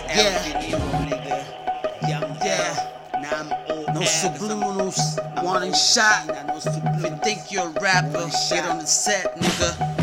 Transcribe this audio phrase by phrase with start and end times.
[0.00, 0.60] Yeah.
[0.60, 2.08] Video, nigga.
[2.08, 2.90] Young Yeah.
[3.20, 3.86] Now I'm old.
[3.88, 6.30] No subliminals, warning shot.
[6.56, 10.01] If you think you're a rapper, One get on the set, nigga.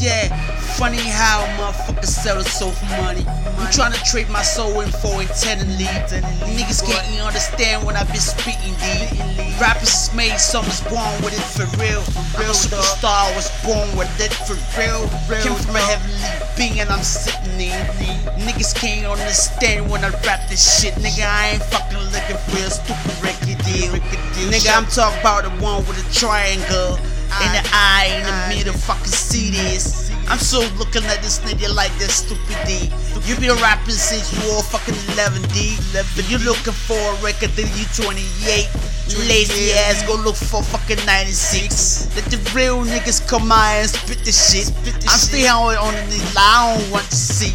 [0.00, 0.32] Yeah,
[0.80, 3.22] funny how motherfuckers sell the soul for money.
[3.28, 5.84] I'm trying to trade my soul info intently.
[6.56, 9.12] Niggas can't even understand when I been speaking, D.
[9.60, 12.00] Rappers is made, some is born with it for real.
[12.40, 15.04] A superstar, was born with it for real.
[15.44, 17.76] Came from a heavenly being and I'm sitting in.
[18.40, 20.94] Niggas can't understand when I rap this shit.
[20.94, 23.92] Nigga, I ain't fucking looking for a stupid record deal.
[24.48, 26.96] Nigga, I'm talking about the one with the triangle.
[27.40, 30.10] In the eye, in the middle, fucking see this.
[30.28, 32.92] I'm so looking at this nigga like this stupid D.
[33.26, 35.76] You been rapping since you all fucking 11 D.
[35.92, 38.68] But you looking for a record that you 28.
[39.26, 42.14] Lazy ass, go look for fucking 96.
[42.14, 44.70] Let the real niggas come out and spit the shit.
[45.10, 47.50] I'm still on, on the nigga, I don't want to see.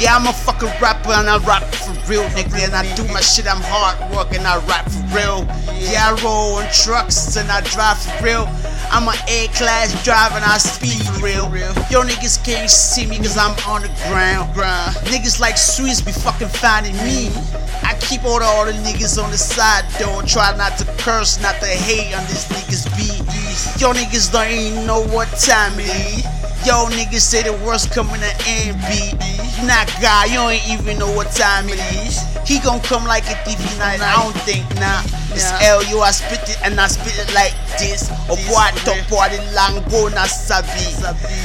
[0.00, 2.64] Yeah, I'm a fucking rapper and I rap for real, nigga.
[2.64, 5.44] And I do my shit, I'm hard work and I rap for real.
[5.76, 8.48] Yeah, I roll on trucks and I drive for real.
[8.90, 11.50] I'm an A class driver and I speed real.
[11.90, 14.54] Yo, niggas can't see me cause I'm on the ground.
[15.10, 17.30] Niggas like Swiss be fucking finding me.
[17.82, 20.22] I keep all the other niggas on the side though.
[20.26, 23.22] Try not to curse, not to hate on this niggas beat.
[23.80, 26.24] Yo, niggas don't even know what time it is.
[26.66, 29.14] Yo, niggas say the worst coming to end beat.
[29.64, 32.20] Nah, God, you ain't even know what time it is.
[32.46, 34.00] He gon' come like a TV night.
[34.00, 35.02] I don't think, nah.
[35.36, 38.08] It's L, yo, I spit it and I spit it like this.
[38.32, 40.80] O boy, top party lang go na sabi.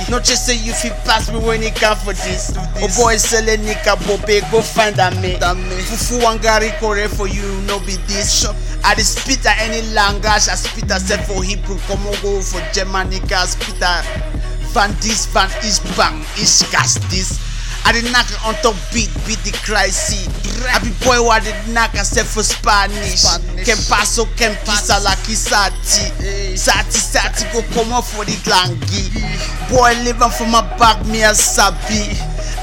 [0.10, 2.56] No just say you feel pass me when it come for this.
[2.56, 5.36] O oh boy, sell a nika bobe, go find a me.
[5.36, 8.48] Fufu wangari kore for you, no be this.
[8.84, 11.78] I spit at any language, I spit except for Hebrew.
[11.92, 14.08] Come on, go for Germanic, I spit at
[14.72, 17.51] Van this, van is bang, is gas this.
[17.84, 20.30] I did knock on top beat, beat the crisis.
[20.62, 23.26] I be boy what did knock except for Spanish.
[23.66, 26.58] Ken paso, ken pisa la kisati.
[26.58, 29.10] Sati, sati, go come up for the langi.
[29.70, 32.14] Boy living for my back, me a sabi.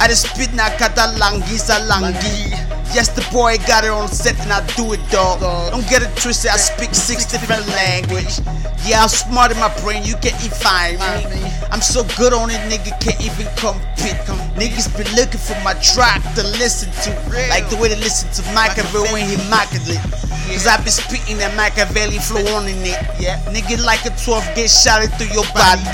[0.01, 2.55] I just spit na kata langi sa langi.
[2.95, 5.41] Yes, the boy got it on set and I do it, dog.
[5.71, 8.41] Don't get it twisted, I speak six different language.
[8.87, 11.45] Yeah, I'm smart in my brain, you can't even find me.
[11.71, 14.17] I'm so good on it, nigga, can't even compete.
[14.59, 17.11] Niggas be looking for my track to listen to.
[17.49, 20.03] Like the way they listen to Machiavelli when he marketed it.
[20.49, 22.97] Cause I be spitting that Machiavelli flow on in it.
[23.21, 25.85] Yeah, nigga like a 12 get shot it through your body.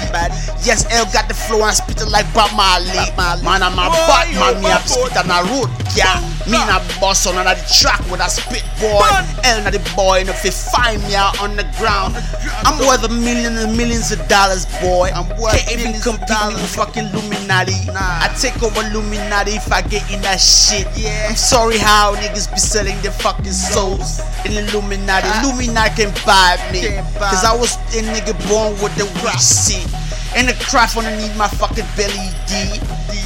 [0.63, 2.95] Yes, L got the flow and I spit it like Bob Marley.
[3.19, 6.23] Man, I'm a Batman, me I spit on a road, yeah.
[6.47, 9.03] Me na boss on another track with a spit boy.
[9.43, 12.15] L na the boy, and if you find me out on the ground,
[12.63, 15.11] I'm worth a million and millions of dollars, boy.
[15.11, 17.75] I'm Can't even compete with fucking Illuminati.
[17.91, 20.87] I take over Illuminati if I get in that shit.
[20.97, 21.29] Yeah.
[21.31, 25.29] I'm sorry how niggas be selling their fucking souls in Illuminati.
[25.41, 26.99] Illuminati can buy me.
[27.19, 29.89] Cause I was a nigga born with the weak seat.
[30.37, 32.81] And the craft underneath my fucking belly, D.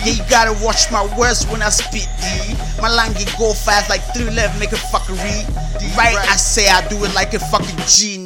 [0.04, 2.54] Yeah, you gotta watch my words when I spit, D.
[2.82, 5.48] My language go fast like 311, make a fuckery.
[5.96, 8.18] Right, I say I do it like a fucking G,